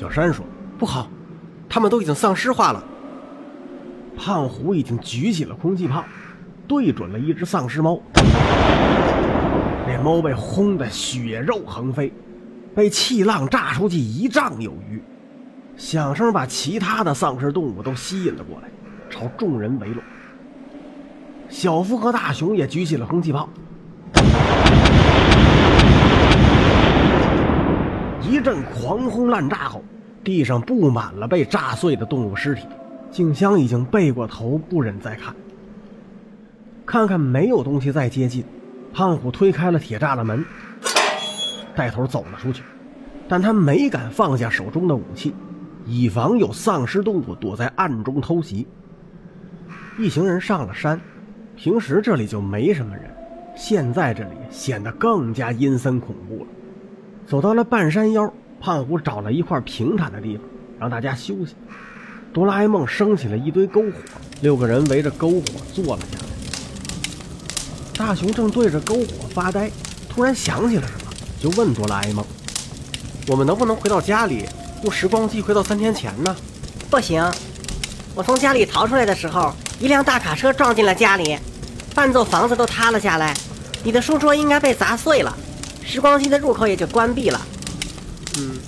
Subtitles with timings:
[0.00, 0.46] 小山说
[0.80, 1.10] ：“不好，
[1.68, 2.82] 他们都已经丧尸化了。”
[4.16, 6.02] 胖虎已经举起了空气炮，
[6.66, 8.00] 对准了一只丧尸猫。
[9.86, 12.10] 那猫被轰得血肉横飞，
[12.74, 15.02] 被气浪炸出去一丈有余，
[15.76, 18.70] 响声把其他的丧尸动物都吸引了过来，
[19.10, 20.02] 朝众人围拢。
[21.50, 23.50] 小夫和大熊也举起了空气炮。
[28.30, 29.82] 一阵狂轰滥炸后，
[30.22, 32.62] 地上布满了被炸碎的动物尸体。
[33.10, 35.34] 静香已经背过头，不忍再看。
[36.86, 38.44] 看看没有东西再接近，
[38.92, 40.44] 胖虎推开了铁栅栏门，
[41.74, 42.62] 带头走了出去。
[43.28, 45.34] 但他没敢放下手中的武器，
[45.84, 48.64] 以防有丧尸动物躲在暗中偷袭。
[49.98, 51.00] 一行人上了山，
[51.56, 53.10] 平时这里就没什么人，
[53.56, 56.46] 现在这里显得更加阴森恐怖了。
[57.30, 58.28] 走到了半山腰，
[58.60, 60.44] 胖虎找了一块平坦的地方，
[60.80, 61.54] 让大家休息。
[62.34, 63.98] 哆啦 A 梦升起了一堆篝火，
[64.40, 66.24] 六个人围着篝火坐了下来。
[67.96, 69.70] 大雄正对着篝火发呆，
[70.08, 72.26] 突然想起了什么，就问哆啦 A 梦
[73.30, 74.46] ：“我们能不能回到家里，
[74.82, 76.34] 用时光机回到三天前呢
[76.90, 77.24] ？”“不行，
[78.16, 81.38] 我从家里逃出来的时候，一辆大卡车撞进了家里，
[81.94, 83.32] 半座房子都塌了下来，
[83.84, 85.32] 你的书桌应该被砸碎了，
[85.84, 87.40] 时光机的入口也就关闭了。
[88.38, 88.58] ”“嗯，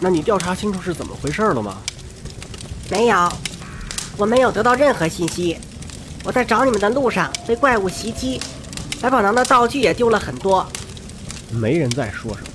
[0.00, 1.78] 那你调查清楚是怎么回事了吗？”
[2.90, 3.32] 没有，
[4.16, 5.58] 我没有得到任何信息。
[6.24, 8.40] 我在找你们的路上被怪物袭击，
[9.00, 10.66] 百宝囊的道具也丢了很多。
[11.50, 12.48] 没人再说什么。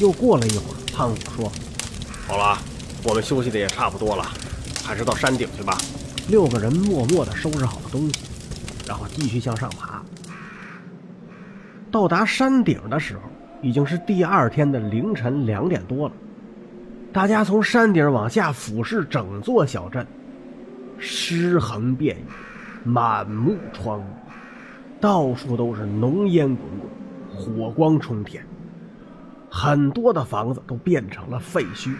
[0.00, 1.52] 又过了一会儿，胖虎说
[2.26, 2.58] ：“好了，
[3.04, 4.28] 我们休息的也差不多了，
[4.84, 5.78] 还是到山顶去吧。”
[6.26, 8.14] 六个人默默地收拾好了东西，
[8.86, 10.02] 然后继续向上爬。
[11.94, 13.20] 到达山顶的时候，
[13.62, 16.14] 已经是第二天的凌晨两点多了。
[17.12, 20.04] 大家从山顶往下俯视整座小镇，
[20.98, 22.24] 尸横遍野，
[22.82, 24.02] 满目疮痍，
[25.00, 26.90] 到处都是浓烟滚滚，
[27.40, 28.44] 火光冲天，
[29.48, 31.94] 很多的房子都变成了废墟。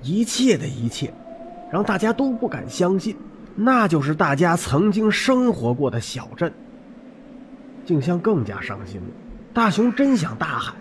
[0.00, 1.12] 一切的一切，
[1.70, 3.14] 让大家都不敢相信，
[3.54, 6.50] 那就是大家曾经生活过的小镇。
[7.86, 9.06] 静香更加伤心了，
[9.54, 10.74] 大雄真想大喊：“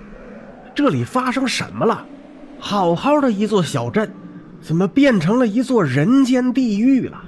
[0.76, 2.06] 这里发生什么了？”
[2.58, 4.10] 好好的一座小镇，
[4.60, 7.22] 怎么变成了一座人间地狱了？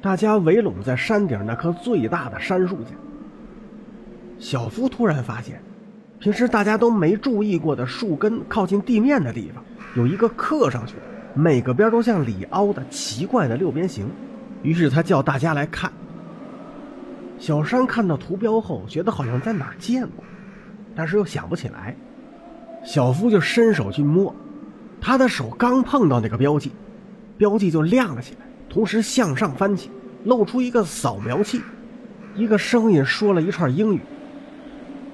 [0.00, 2.94] 大家围拢在山顶那棵最大的杉树下。
[4.38, 5.60] 小夫突然发现，
[6.18, 9.62] 平时大家都没注意过的树根靠近地面的地方，
[9.96, 10.94] 有一个刻上去，
[11.34, 14.06] 每个边都像里凹的奇怪的六边形。
[14.62, 15.92] 于是他叫大家来看。
[17.46, 20.24] 小山看到图标后，觉得好像在哪儿见过，
[20.96, 21.94] 但是又想不起来。
[22.82, 24.34] 小夫就伸手去摸，
[24.98, 26.72] 他的手刚碰到那个标记，
[27.36, 29.90] 标记就亮了起来，同时向上翻起，
[30.24, 31.60] 露出一个扫描器。
[32.34, 34.00] 一个声音说了一串英语，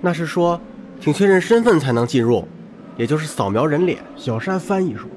[0.01, 0.61] 那是说，
[1.01, 2.47] 请确认身份才能进入，
[2.97, 3.99] 也就是扫描人脸。
[4.15, 5.09] 小山翻译说：“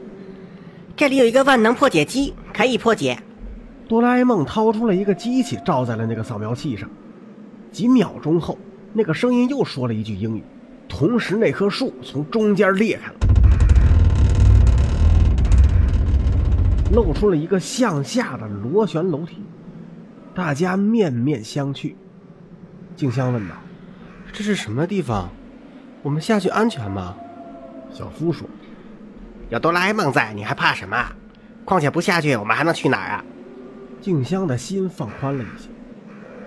[0.97, 3.15] 这里有一个万能破解机，可以破解。”
[3.87, 6.89] 哆啦 A 梦掏出了一个机器，照在了那个扫描器上。
[7.71, 8.57] 几秒钟后，
[8.93, 10.43] 那个声音又说了一句英语。
[10.87, 13.15] 同时，那棵树从中间裂开了，
[16.93, 19.39] 露出了一个向下的螺旋楼梯。
[20.35, 21.95] 大家面面相觑。
[22.95, 23.55] 静香问道
[24.31, 25.29] ：“这是什么地方？
[26.03, 27.15] 我们下去安全吗？”
[27.91, 28.47] 小夫说
[29.49, 30.95] ：“有哆啦 A 梦在，你还怕什么？
[31.65, 33.25] 况且不下去，我们还能去哪儿啊？”
[34.03, 35.69] 静香的心放宽了一些。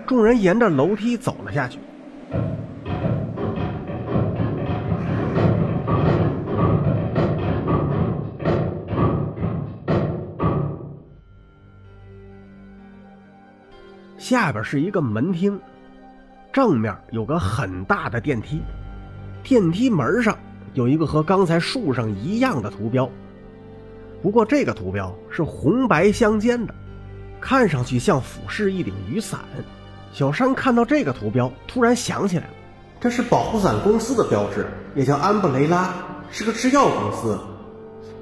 [0.05, 1.79] 众人沿着楼梯走了下去。
[14.19, 15.59] 下边是一个门厅，
[16.53, 18.61] 正面有个很大的电梯，
[19.41, 20.37] 电梯门上
[20.75, 23.09] 有一个和刚才树上一样的图标，
[24.21, 26.75] 不过这个图标是红白相间的，
[27.39, 29.39] 看上去像俯视一顶雨伞。
[30.13, 32.53] 小山看到这个图标，突然想起来了，
[32.99, 35.93] 这是保护伞公司的标志，也叫安布雷拉，
[36.31, 37.37] 是个制药公司。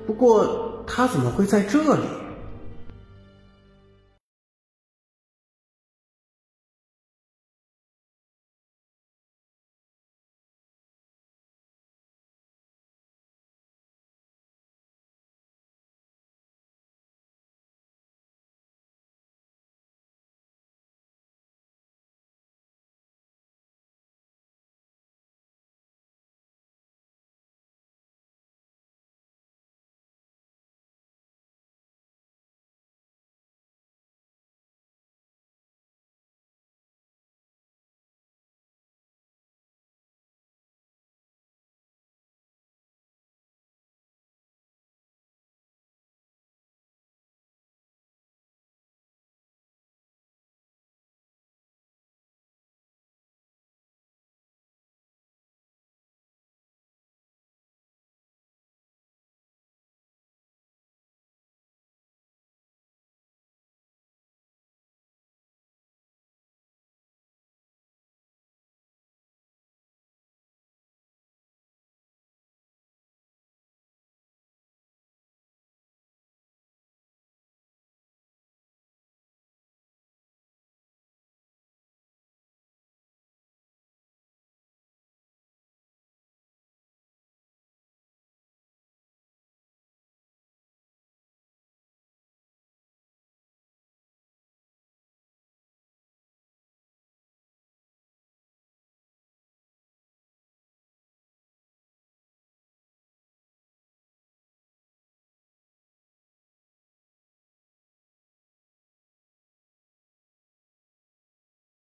[0.06, 2.03] 不过它怎么会在这里？